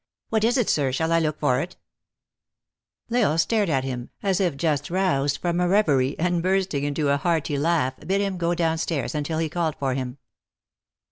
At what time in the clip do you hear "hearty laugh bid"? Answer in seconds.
7.17-8.19